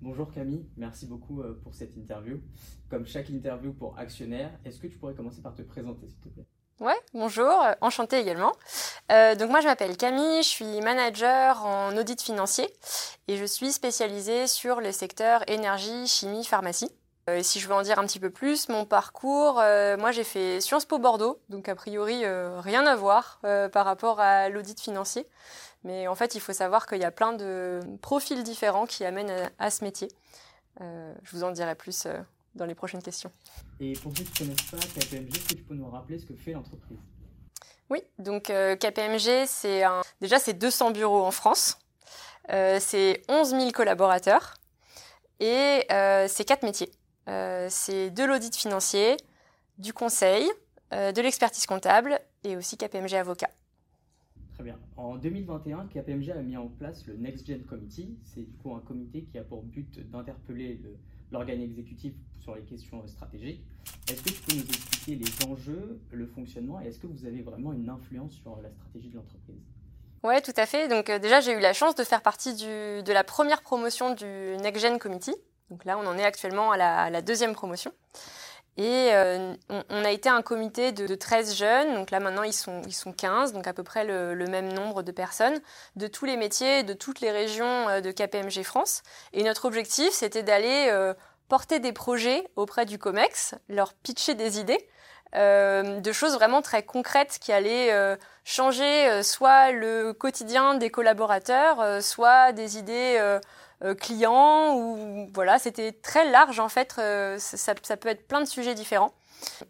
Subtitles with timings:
[0.00, 2.40] Bonjour Camille, merci beaucoup euh, pour cette interview.
[2.88, 6.28] Comme chaque interview pour actionnaire, est-ce que tu pourrais commencer par te présenter s'il te
[6.28, 6.46] plaît?
[6.78, 8.52] Ouais, bonjour, euh, enchantée également.
[9.10, 12.72] Euh, donc moi je m'appelle Camille, je suis manager en audit financier
[13.26, 16.92] et je suis spécialisée sur les secteurs énergie, chimie, pharmacie.
[17.26, 20.60] et si je veux en dire un petit peu plus, mon parcours, moi j'ai fait
[20.60, 23.40] Sciences Po Bordeaux, donc a priori rien à voir
[23.72, 25.26] par rapport à l'audit financier.
[25.84, 29.50] Mais en fait, il faut savoir qu'il y a plein de profils différents qui amènent
[29.58, 30.08] à, ce métier.
[30.80, 32.18] Euh, je vous en dirai plus euh,
[32.54, 33.30] dans les prochaines questions.
[33.80, 36.26] Et pour ceux qui ne connaissent pas KPMG, est-ce que tu peux nous rappeler ce
[36.26, 36.98] que fait l'entreprise?
[37.90, 40.02] Oui, donc euh, KPMG, c'est un...
[40.20, 41.78] déjà c'est 200 bureaux en France,
[42.48, 44.54] c'est 11 000 collaborateurs
[45.40, 45.86] et
[46.28, 46.90] c'est quatre métiers.
[47.26, 49.16] c'est de l'audit financier,
[49.78, 50.50] du conseil,
[50.90, 53.50] de l'expertise comptable et aussi KPMG avocat.
[54.58, 54.78] Très bien.
[54.96, 58.18] En 2021, KPMG a mis en place le Next Gen Committee.
[58.24, 60.80] C'est du coup un comité qui a pour but d'interpeller
[61.30, 63.62] l'organe exécutif sur les questions stratégiques.
[64.10, 67.40] Est-ce que tu peux nous expliquer les enjeux, le fonctionnement et est-ce que vous avez
[67.42, 69.62] vraiment une influence sur la stratégie de l'entreprise?
[70.24, 70.88] Oui, tout à fait.
[70.88, 74.56] Donc euh, déjà, j'ai eu la chance de faire partie de la première promotion du
[74.60, 75.36] Next Gen Committee.
[75.70, 77.92] Donc là, on en est actuellement à la deuxième promotion.
[78.78, 82.80] Et euh, on, a été un comité de, 13 jeunes, donc là maintenant ils sont,
[82.86, 85.58] ils sont 15, donc à peu près le, même nombre de personnes,
[85.96, 89.02] de tous les métiers, de toutes les régions euh, de KPMG France.
[89.32, 91.12] Et notre objectif, c'était d'aller euh,
[91.48, 94.88] porter des projets auprès du COMEX, leur pitcher des idées,
[95.34, 102.78] de choses vraiment très concrètes qui allaient changer soit le quotidien des collaborateurs, soit des
[102.78, 103.38] idées
[103.84, 106.96] euh, clients ou voilà, c'était très large en fait.
[106.98, 109.14] Euh, ça, peut être plein de sujets différents.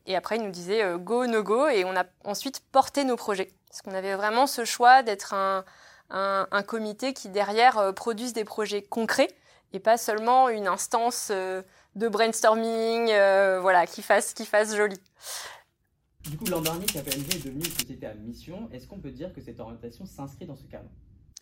[0.07, 3.17] Et après, il nous disait euh, go, no go, et on a ensuite porté nos
[3.17, 3.53] projets.
[3.69, 5.65] Parce qu'on avait vraiment ce choix d'être un,
[6.11, 9.29] un, comité qui derrière produise des projets concrets
[9.75, 13.09] et pas seulement une instance de brainstorming,
[13.61, 14.99] voilà, qui fasse, qui fasse joli.
[16.31, 18.71] Du coup, l'an dernier, KPMG est devenu une société à mission.
[18.73, 20.89] Est-ce qu'on peut dire que cette orientation s'inscrit dans ce cadre?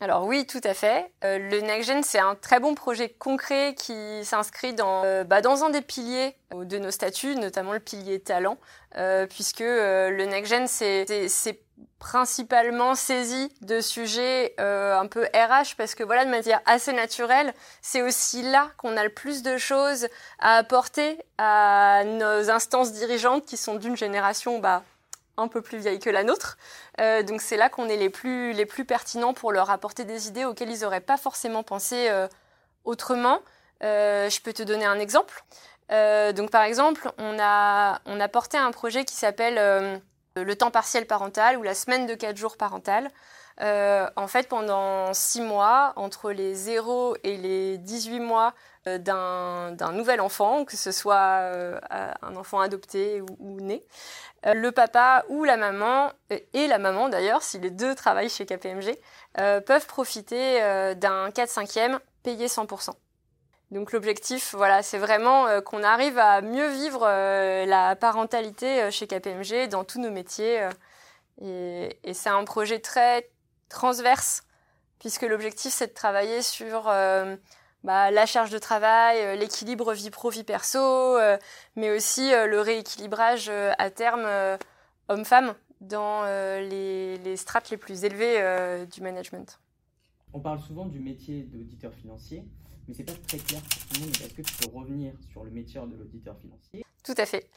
[0.01, 1.11] Alors oui, tout à fait.
[1.25, 5.65] Euh, le NextGen, c'est un très bon projet concret qui s'inscrit dans, euh, bah, dans
[5.65, 8.59] un des piliers de nos statuts, notamment le pilier talent,
[8.99, 11.61] euh, puisque le NextGen, c'est
[11.99, 18.03] principalement saisi de sujets un peu RH, parce que voilà, de manière assez naturelle, c'est
[18.03, 20.09] aussi là qu'on a le plus de choses
[20.39, 24.83] à apporter à nos instances dirigeantes qui sont d'une génération bah,
[25.37, 26.57] un peu plus vieille que la nôtre.
[27.01, 30.29] Euh, donc c'est là qu'on est les plus, les plus pertinents pour leur apporter des
[30.29, 32.29] idées auxquelles ils n'auraient pas forcément pensé euh,
[32.85, 33.41] autrement.
[33.83, 35.45] Euh, je peux te donner un exemple.
[35.91, 40.01] donc par exemple, on a, on a porté un projet qui s'appelle
[40.35, 43.11] le temps partiel parental ou la semaine de 4 jours parental.
[43.61, 48.55] en fait, pendant 6 mois, entre les 0 et les 18 mois
[48.87, 51.51] d'un nouvel enfant, que ce soit
[52.23, 53.85] un enfant adopté ou né,
[54.47, 58.47] euh, le papa ou la maman, et la maman d'ailleurs, si les deux travaillent chez
[58.47, 58.97] KPMG,
[59.41, 62.91] euh, peuvent profiter euh, d'un 4-5e payé 100%.
[63.73, 69.83] Donc l'objectif, voilà, c'est vraiment qu'on arrive à mieux vivre la parentalité chez KPMG dans
[69.83, 70.69] tous nos métiers.
[71.43, 73.29] et c'est un projet très
[73.69, 74.45] transverse,
[75.01, 76.89] puisque l'objectif, c'est de travailler sur
[77.87, 81.39] bah, la charge de travail, euh, l'équilibre vie pro vie perso, euh,
[81.77, 84.27] mais aussi euh, le rééquilibrage à terme
[85.09, 89.61] homme-femme dans les, strates les plus élevées du management.
[90.33, 92.45] On parle souvent du métier d'auditeur financier,
[92.89, 94.17] mais c'est pas très clair pour tout le monde.
[94.17, 96.85] Est-ce que tu peux revenir sur le métier de l'auditeur financier?
[97.05, 97.49] Tout à fait.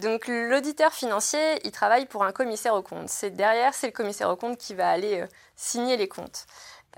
[0.00, 3.10] donc l'auditeur financier, il travaille pour un commissaire aux comptes.
[3.10, 5.22] C'est derrière, c'est le commissaire aux comptes qui va aller
[5.54, 6.46] signer les comptes.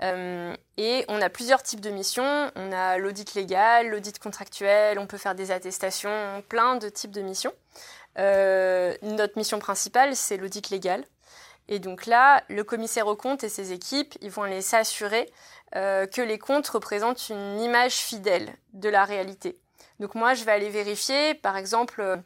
[0.03, 2.51] Euh, et on a plusieurs types de missions.
[2.55, 7.21] On a l'audit légal, l'audit contractuel, on peut faire des attestations, plein de types de
[7.21, 7.53] missions.
[8.17, 11.03] Euh, notre mission principale, c'est l'audit légal.
[11.67, 15.31] Et donc là, le commissaire aux comptes et ses équipes, ils vont aller s'assurer
[15.75, 19.57] euh, que les comptes représentent une image fidèle de la réalité.
[19.99, 22.21] Donc moi, je vais aller vérifier, par exemple,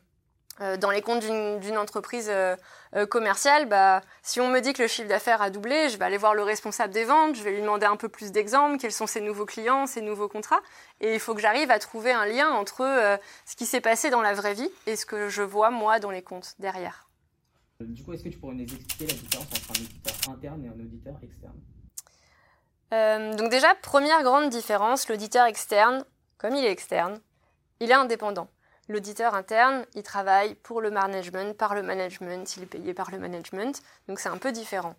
[0.60, 2.56] dans les comptes d'une entreprise euh,
[2.96, 6.06] euh, commerciale, bah, si on me dit que le chiffre d'affaires a doublé, je vais
[6.06, 8.94] aller voir le responsable des ventes, je vais lui demander un peu plus d'exemples, quels
[8.94, 10.62] sont ses nouveaux clients, ses nouveaux contrats.
[11.02, 14.22] Et il faut que j'arrive à trouver un lien entre ce qui s'est passé dans
[14.22, 17.10] la vraie vie et ce que je vois moi dans les comptes derrière.
[17.82, 20.70] Du coup, est-ce que tu pourrais nous expliquer la différence entre un auditeur interne et
[20.70, 21.60] un auditeur externe?
[23.38, 26.06] Donc déjà, première grande différence, l'auditeur externe,
[26.38, 27.20] comme il est externe,
[27.82, 28.48] il est indépendant.
[28.88, 33.18] L'auditeur interne, il travaille pour le management, par le management, il est payé par le
[33.18, 34.96] management, donc c'est un peu différent.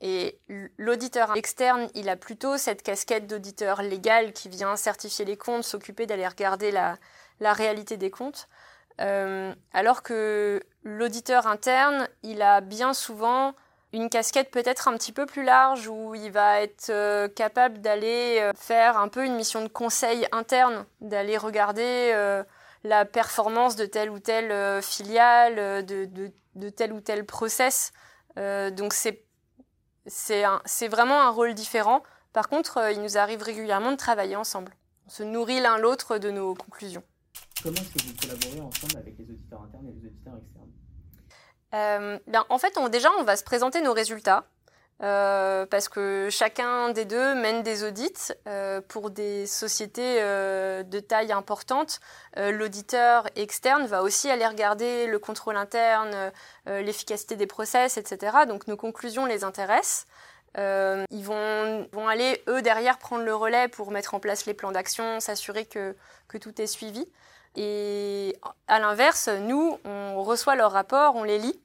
[0.00, 0.38] et
[0.78, 6.06] l'auditeur externe, il a plutôt cette casquette d'auditeur légal qui vient certifier les comptes, s'occuper
[6.06, 6.98] d'aller regarder la,
[7.40, 8.48] réalité des comptes.
[8.98, 13.54] alors que l'auditeur interne, il a bien souvent
[13.92, 18.38] une casquette peut-être un petit peu plus large où il va être euh, capable d'aller
[18.40, 22.42] euh, faire un peu une mission de conseil interne, d'aller regarder euh,
[22.84, 26.04] la performance de telle ou telle filiale, de,
[26.54, 27.92] de, tel ou tel process.
[28.36, 29.24] donc c'est
[30.06, 32.02] c'est vraiment un rôle différent.
[32.32, 34.76] Par contre, il nous arrive régulièrement de travailler ensemble.
[35.06, 37.02] On se nourrit l'un l'autre de nos conclusions.
[37.60, 40.55] Comment est-ce que vous collaborez ensemble avec les auditeurs internes et les auditeurs externes?
[41.76, 44.44] Euh, ben, en fait, déjà, on va se présenter nos résultats.
[45.02, 51.32] Euh, parce que chacun des deux mène des audits euh, pour des sociétés de taille
[51.32, 52.00] importante.
[52.36, 56.32] L'auditeur externe va aussi aller regarder le contrôle interne,
[56.66, 58.38] l'efficacité des process, etc.
[58.48, 60.06] Donc nos conclusions les intéressent.
[60.56, 64.72] ils vont, vont, aller, eux, derrière, prendre le relais pour mettre en place les plans
[64.72, 65.94] d'action, s'assurer que,
[66.26, 67.06] que, tout est suivi.
[67.54, 68.34] Et
[68.66, 71.60] à l'inverse, nous, on reçoit leurs rapports, on les lit.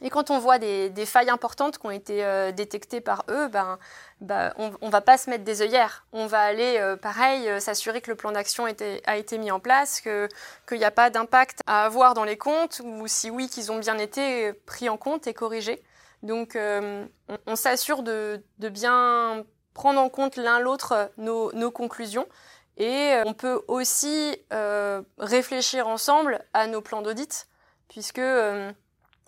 [0.00, 3.78] Et quand on voit des, failles importantes qui ont été euh, détectées par eux, ben,
[4.20, 6.04] ben on ne va pas se mettre des œillères.
[6.12, 9.60] On va aller, euh, pareil, euh, s'assurer que le plan d'action a été mis en
[9.60, 13.70] place, qu'il n'y a pas d'impact à avoir dans les comptes, ou si oui, qu'ils
[13.70, 15.82] ont bien été pris en compte et corrigés.
[16.24, 19.44] Donc, on, s'assure de, bien
[19.74, 22.26] prendre en compte l'un l'autre nos, nos, conclusions.
[22.78, 24.36] Et on peut aussi
[25.18, 27.46] réfléchir ensemble à nos plans d'audit,
[27.88, 28.22] puisque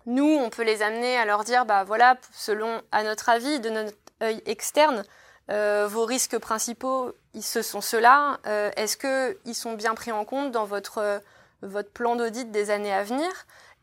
[0.07, 3.71] nous, on peut les amener à leur dire, bah voilà, selon, à notre avis, de
[3.71, 5.05] notre œil externe,
[5.51, 8.39] euh, vos risques principaux, ce sont ceux-là.
[8.47, 11.21] Euh, est-ce qu'ils sont bien pris en compte dans votre,
[11.63, 13.29] votre plan d'audit des années à venir?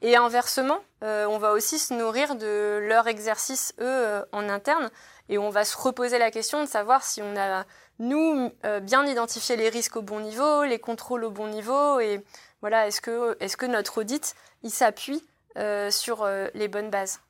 [0.02, 4.90] Et inversement, euh, on va aussi se nourrir de leur exercice, eux, en interne,
[5.30, 7.64] et on va se reposer la question de savoir si on a,
[8.00, 12.22] nous, bien identifié les risques au bon niveau, les contrôles au bon niveau, et
[12.60, 15.24] voilà, est-ce que, est -ce que notre audit, il s'appuie
[15.58, 17.22] euh, sur euh, les bonnes bases.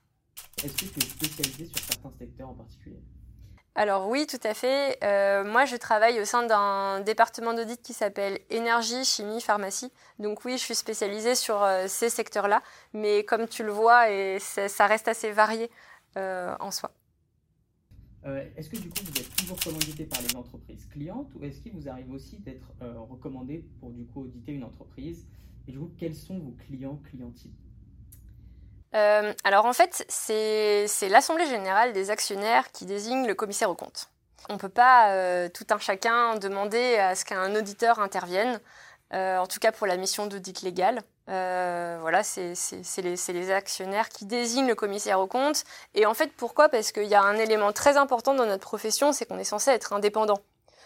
[0.63, 3.01] Est-ce que tu es spécialisé sur certains secteurs en particulier?
[3.75, 4.97] Alors oui, tout à fait.
[5.03, 9.91] Euh, moi, je travaille au sein d'un département d'audit qui s'appelle énergie, chimie, pharmacie.
[10.19, 12.61] Donc oui, je suis spécialisée sur ces secteurs-là.
[12.93, 15.71] Mais comme tu le vois, et ça reste assez varié
[16.15, 16.91] en soi.
[18.55, 21.73] est-ce que du coup, vous êtes toujours commandité par les entreprises clientes ou est-ce qu'il
[21.73, 22.71] vous arrive aussi d'être
[23.09, 25.25] recommandé pour du coup auditer une entreprise?
[25.67, 27.55] Et du coup, quels sont vos clients clientiles
[28.95, 34.09] euh, alors en fait, c'est l'Assemblée générale des actionnaires qui désigne le commissaire aux comptes.
[34.49, 38.59] On ne peut pas euh, tout un chacun demander à ce qu'un auditeur intervienne,
[39.13, 41.01] euh, en tout cas pour la mission d'audit légal.
[41.27, 42.53] voilà, c'est
[42.97, 45.63] les, les, actionnaires qui désignent le commissaire aux comptes.
[45.95, 46.69] Et en fait, pourquoi?
[46.69, 49.71] Parce qu'il y a un élément très important dans notre profession, c'est qu'on est censé
[49.71, 50.39] être indépendant.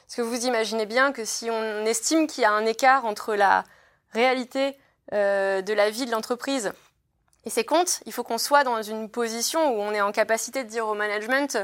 [0.05, 3.35] Parce que vous imaginez bien que si on estime qu'il y a un écart entre
[3.35, 3.65] la
[4.13, 4.77] réalité
[5.11, 6.71] de la vie de l'entreprise
[7.47, 10.65] et ces comptes, il faut qu'on soit dans une position où on est en capacité
[10.65, 11.57] de dire au management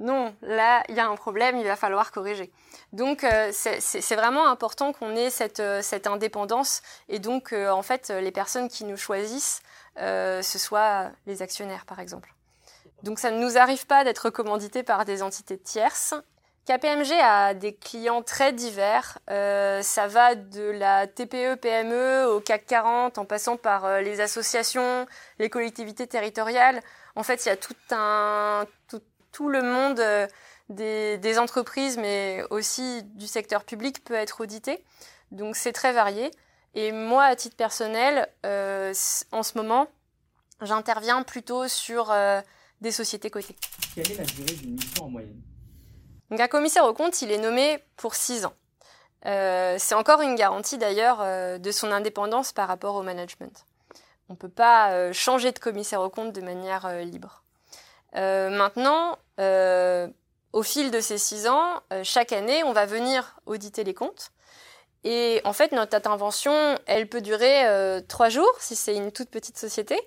[0.00, 2.52] non, là, il y a un problème, il va falloir corriger.
[2.92, 8.10] Donc, euh, c'est vraiment important qu'on ait cette, euh, indépendance et donc, euh, en fait,
[8.10, 9.62] les personnes qui nous choisissent,
[9.96, 12.34] ce soit les actionnaires, par exemple.
[13.02, 16.12] Donc, ça ne nous arrive pas d'être commandité par des entités tierces
[16.68, 19.18] KPMG a des clients très divers.
[19.30, 24.20] Euh, ça va de la TPE, PME au CAC 40 en passant par euh, les
[24.20, 25.06] associations,
[25.38, 26.82] les collectivités territoriales.
[27.16, 30.26] En fait, il y a tout, le monde euh,
[30.68, 34.84] des, entreprises, mais aussi du secteur public peut être audité.
[35.30, 36.30] Donc c'est très varié.
[36.74, 39.88] Et moi, à titre personnel, en ce moment,
[40.60, 42.14] j'interviens plutôt sur
[42.82, 43.56] des sociétés cotées.
[43.94, 45.47] Quelle est la durée d'une mission en moyenne?
[46.30, 48.54] Donc un commissaire au compte, il est nommé pour six ans.
[49.26, 53.66] Euh, c'est encore une garantie d'ailleurs euh, de son indépendance par rapport au management.
[54.28, 57.42] On ne peut pas euh, changer de commissaire au compte de manière libre.
[58.14, 59.18] maintenant,
[60.52, 64.30] au fil de ces six ans, chaque année, on va venir auditer les comptes.
[65.04, 66.52] Et en fait, notre intervention,
[66.86, 69.98] elle peut durer trois jours si c'est une toute petite société,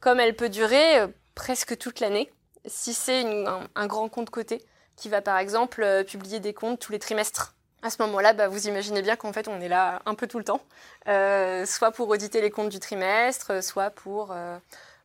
[0.00, 2.30] comme elle peut durer presque toute l'année
[2.66, 4.62] si c'est un, un, grand compte coté
[5.00, 7.56] qui va par exemple euh, publier des comptes tous les trimestres.
[7.82, 10.36] À ce moment-là, bah, vous imaginez bien qu'en fait, on est là un peu tout
[10.36, 10.60] le temps,
[11.08, 14.58] euh, soit pour auditer les comptes du trimestre, soit pour euh,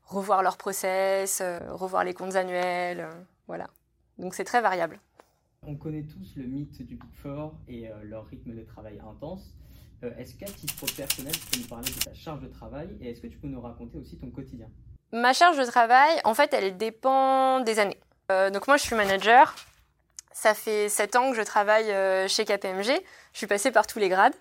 [0.03, 3.07] revoir leur process, revoir les comptes annuels,
[3.47, 3.67] voilà.
[4.17, 4.99] Donc c'est très variable.
[5.63, 9.55] On connaît tous le mythe du Big Four et leur rythme de travail intense.
[10.17, 13.21] est-ce qu'à titre personnel, tu peux nous parler de ta charge de travail et est-ce
[13.21, 14.67] que tu peux nous raconter aussi ton quotidien?
[15.13, 17.99] Ma charge de travail, en fait, elle dépend des années.
[18.29, 19.55] donc moi, je suis manager.
[20.37, 21.87] Ça fait 7 ans que je travaille
[22.27, 23.01] chez KPMG.
[23.31, 24.35] Je suis passée par tous les grades.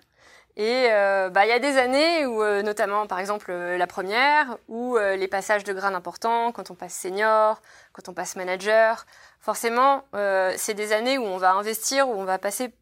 [0.57, 3.87] Et euh, bah, il y a des années où, euh, notamment par exemple euh, la
[3.87, 7.61] première, où les passages de grades importants, quand on passe senior,
[7.91, 9.05] quand on passe manager,
[9.39, 10.03] forcément,
[10.57, 12.73] c'est des années où on va investir, où on va passer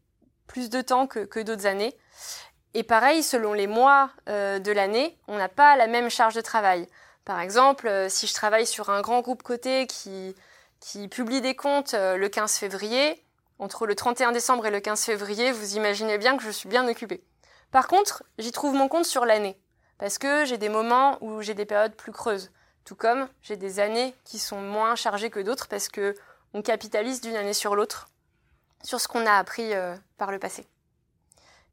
[0.46, 1.96] plus de temps que, que d'autres années.
[2.74, 6.88] Et pareil, selon les mois de l'année, on n'a pas la même charge de travail.
[7.24, 10.34] Par exemple, si je travaille sur un grand groupe coté qui,
[10.84, 13.24] qui publie des comptes le 15 février,
[13.58, 16.86] entre le 31 décembre et le 15 février, vous imaginez bien que je suis bien
[16.86, 17.24] occupée.
[17.70, 19.58] Par contre, j'y trouve mon compte sur l'année,
[19.96, 22.50] parce que j'ai des moments où j'ai des périodes plus creuses,
[22.84, 26.14] tout comme j'ai des années qui sont moins chargées que d'autres, parce que
[26.52, 28.08] on capitalise d'une année sur l'autre
[28.82, 30.66] sur ce qu'on a appris euh, par le passé.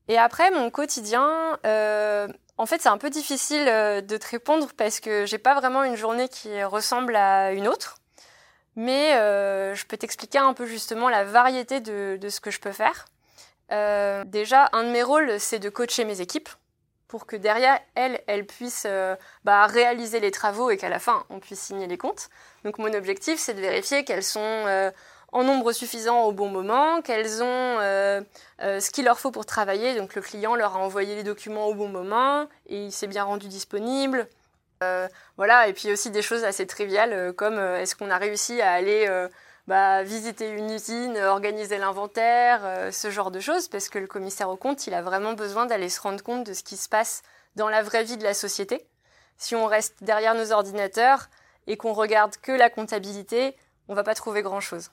[0.08, 4.70] Et après, mon quotidien, euh, en fait, c'est un peu difficile euh, de te répondre
[4.78, 8.01] parce que j'ai pas vraiment une journée qui ressemble à une autre.
[8.76, 9.12] Mais
[9.76, 13.06] je peux t'expliquer un peu justement la variété de ce que je peux faire.
[13.72, 16.50] Euh, déjà, un de mes rôles, c'est de coacher mes équipes
[17.08, 21.26] pour que derrière elles, elles puissent euh, bah, réaliser les travaux et qu'à la fin,
[21.30, 22.30] on puisse signer les comptes.
[22.64, 24.92] Donc mon objectif, c'est de vérifier qu'elles sont euh,
[25.32, 27.78] en nombre suffisant au bon moment, qu'elles ont
[28.60, 29.96] ce qu'il leur faut pour travailler.
[29.96, 33.24] Donc le client leur a envoyé les documents au bon moment et il s'est bien
[33.24, 34.28] rendu disponible.
[35.38, 39.08] Voilà, et puis aussi des choses assez triviales comme est-ce qu'on a réussi à aller
[39.68, 44.50] bah, visiter une usine, organiser l'inventaire, euh, ce genre de choses, parce que le commissaire
[44.50, 47.22] au compte, il a vraiment besoin d'aller se rendre compte de ce qui se passe
[47.56, 48.88] dans la vraie vie de la société.
[49.38, 51.30] Si on reste derrière nos ordinateurs
[51.68, 53.56] et qu'on regarde que la comptabilité,
[53.88, 54.90] on va pas trouver grand-chose.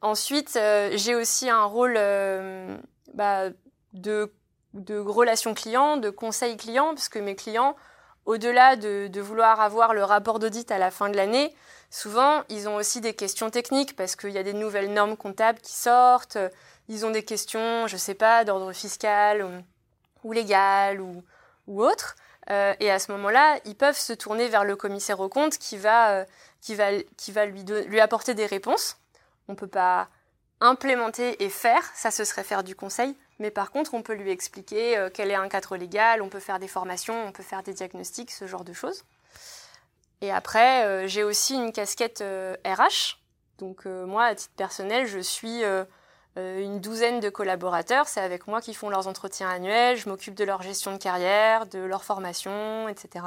[0.00, 2.76] Ensuite, euh, j'ai aussi un rôle euh,
[3.14, 3.48] bah,
[3.94, 4.32] de,
[4.74, 7.74] de relation client, de conseil client, parce que mes clients,
[8.26, 11.54] au-delà de, vouloir avoir le rapport d'audit à la fin de l'année,
[11.92, 15.60] Souvent, ils ont aussi des questions techniques parce qu'il y a des nouvelles normes comptables
[15.60, 16.38] qui sortent.
[16.88, 19.46] Ils ont des questions, je ne sais pas, d'ordre fiscal
[20.24, 21.22] ou, légal ou,
[21.68, 22.16] autre.
[22.48, 25.76] Euh, et à ce moment-là, ils peuvent se tourner vers le commissaire au compte qui
[25.76, 26.24] va, euh,
[27.46, 28.96] lui, lui apporter des réponses.
[29.48, 30.08] On ne peut pas
[30.60, 34.30] implémenter et faire, ça ce serait faire du conseil, mais par contre on peut lui
[34.30, 37.64] expliquer euh, quel est un cadre légal, on peut faire des formations, on peut faire
[37.64, 39.04] des diagnostics, ce genre de choses.
[40.20, 42.22] Et après, euh, j'ai aussi une casquette RH.
[42.22, 42.56] Euh,
[43.58, 45.62] Donc moi, à titre personnel, je suis
[46.36, 48.06] une douzaine de collaborateurs.
[48.08, 49.96] C'est avec moi qu'ils font leurs entretiens annuels.
[49.96, 53.24] Je m'occupe de leur gestion de carrière, de leur formation, etc.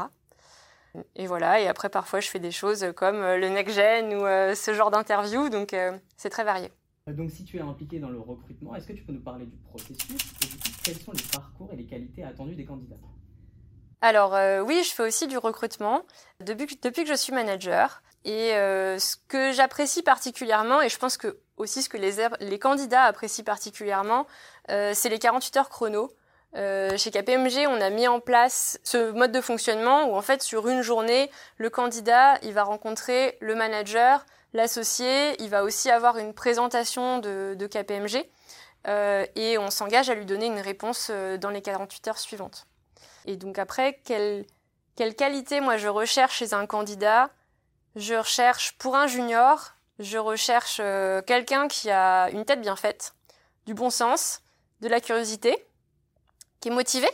[1.15, 4.21] Et voilà, et après parfois je fais des choses comme le next-gen ou
[4.55, 5.75] ce genre d'interview, donc
[6.15, 6.71] c'est très varié.
[7.13, 9.57] Donc si tu es impliqué dans le recrutement, est-ce que tu peux nous parler du
[9.57, 9.99] processus
[10.41, 12.95] et du coup, quels sont les parcours et les qualités attendues des candidats
[14.01, 16.03] alors euh, oui, je fais aussi du recrutement
[16.39, 18.03] depuis, que je suis manager.
[18.23, 23.03] Et euh, ce que j'apprécie particulièrement, et je pense que aussi ce que les, candidats
[23.03, 24.27] apprécient particulièrement,
[24.69, 26.11] euh, c'est les 48 heures chrono.
[26.53, 30.67] chez KPMG, on a mis en place ce mode de fonctionnement où en fait sur
[30.67, 36.33] une journée, le candidat, il va rencontrer le manager, l'associé, il va aussi avoir une
[36.33, 38.25] présentation de, KPMG
[39.35, 42.67] et on s'engage à lui donner une réponse dans les 48 heures suivantes.
[43.25, 44.45] Et donc après, quelle,
[44.95, 47.29] quelle qualité moi je recherche chez un candidat?
[47.95, 53.13] Je recherche pour un junior, je recherche euh, quelqu'un qui a une tête bien faite,
[53.65, 54.41] du bon sens,
[54.81, 55.65] de la curiosité,
[56.59, 57.07] qui est motivé,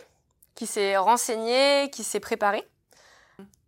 [0.55, 2.67] qui s'est renseigné, qui s'est préparé.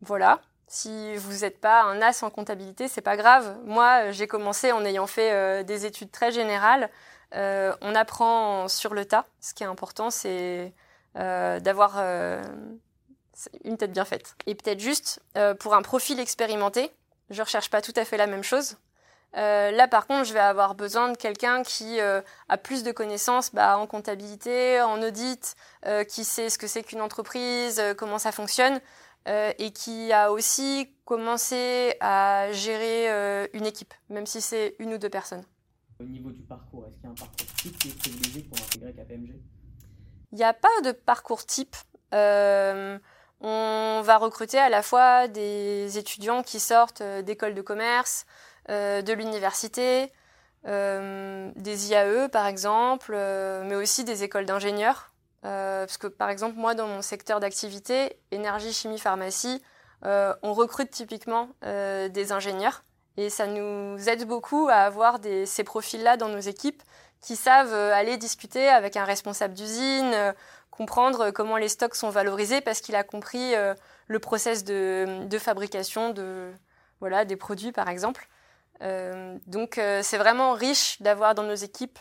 [0.01, 0.41] Voilà.
[0.73, 3.57] Si vous n'êtes pas un as en comptabilité, c'est pas grave.
[3.63, 6.89] Moi, j'ai commencé en ayant fait euh, des études très générales.
[7.35, 9.27] Euh, on apprend sur le tas.
[9.39, 10.73] Ce qui est important, c'est
[11.15, 11.99] euh, d'avoir
[13.63, 14.35] une tête bien faite.
[14.47, 15.21] Et peut-être juste
[15.59, 16.89] pour un profil expérimenté,
[17.29, 18.77] je recherche pas tout à fait la même chose.
[19.35, 23.77] là, par contre, je vais avoir besoin de quelqu'un qui a plus de connaissances bah,
[23.77, 25.55] en comptabilité, en audit,
[26.09, 28.81] qui sait ce que c'est qu'une entreprise, comment ça fonctionne,
[29.25, 35.09] et qui a aussi commencé à gérer une équipe, même si c'est une ou deux
[35.09, 35.43] personnes.
[35.99, 37.47] Au niveau du parcours, est-ce qu'il y a un parcours
[37.79, 39.39] qui est privilégié pour intégrer KPMG
[40.33, 41.75] il n'y a pas de parcours type.
[42.13, 42.97] Euh,
[43.39, 48.25] on va recruter à la fois des étudiants qui sortent euh, d'écoles de commerce,
[48.69, 50.11] euh, de l'université,
[50.65, 53.13] des IAE par exemple,
[53.65, 55.11] mais aussi des écoles d'ingénieurs.
[55.43, 59.61] Parce que par exemple, moi dans mon secteur d'activité, énergie, chimie, pharmacie,
[60.03, 62.83] on recrute typiquement des ingénieurs.
[63.17, 66.81] Et ça nous aide beaucoup à avoir ces profils-là dans nos équipes
[67.21, 70.33] qui savent euh, aller discuter avec un responsable d'usine, euh,
[70.71, 73.53] comprendre comment les stocks sont valorisés parce qu'il a compris
[74.07, 76.51] le process de, de, fabrication de,
[76.99, 78.27] voilà, des produits, par exemple.
[78.81, 81.99] donc, c'est vraiment riche d'avoir dans nos équipes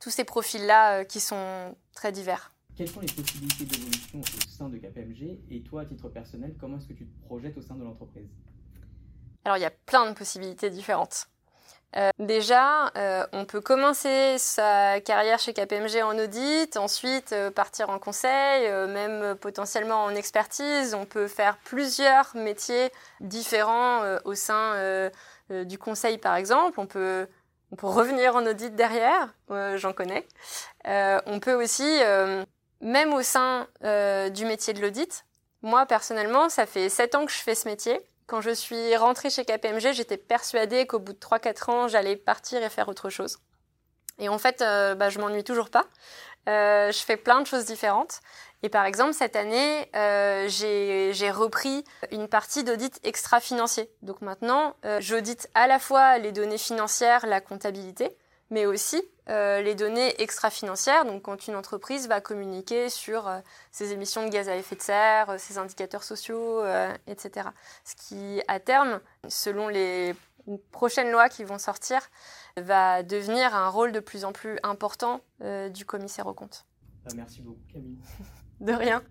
[0.00, 2.52] tous ces profils-là qui sont très divers.
[2.76, 6.78] Quelles sont les possibilités d'évolution au sein de KPMG et toi, à titre personnel, comment
[6.78, 8.28] est-ce que tu te projettes au sein de l'entreprise?
[9.44, 11.28] Alors, il y a plein de possibilités différentes.
[11.96, 17.88] Euh, déjà, euh, on peut commencer sa carrière chez KPMG en audit, ensuite euh, partir
[17.88, 20.94] en conseil, même potentiellement en expertise.
[20.94, 25.10] On peut faire plusieurs métiers différents au sein
[25.50, 26.80] du conseil, par exemple.
[26.80, 27.28] On peut,
[27.74, 29.34] peut revenir en audit derrière,
[29.76, 30.26] j'en connais.
[30.84, 32.00] on peut aussi
[32.84, 35.24] même au sein euh, du métier de l'audit.
[35.62, 37.98] Moi, personnellement, ça fait 7 ans que je fais ce métier.
[38.26, 42.62] Quand je suis rentrée chez KPMG, j'étais persuadée qu'au bout de 3-4 ans, j'allais partir
[42.62, 43.38] et faire autre chose.
[44.18, 45.86] Et en fait, euh, bah, je m'ennuie toujours pas.
[46.48, 48.20] Euh, je fais plein de choses différentes.
[48.64, 49.90] Et par exemple, cette année,
[50.48, 53.90] j'ai repris une partie d'audit extra-financier.
[54.00, 58.16] Donc maintenant, j'audite à la fois les données financières, la comptabilité,
[58.48, 63.40] mais aussi euh, les données extra-financières, donc quand une entreprise va communiquer sur euh,
[63.72, 66.62] ses émissions de gaz à effet de serre, euh, ses indicateurs sociaux,
[67.06, 67.48] etc.
[67.84, 70.14] Ce qui, à terme, selon les
[70.70, 72.00] prochaines lois qui vont sortir,
[72.56, 75.20] va devenir un rôle de plus en plus important
[75.70, 76.64] du commissaire aux comptes.
[77.04, 77.98] Bah, merci beaucoup Camille.
[78.60, 79.02] de rien.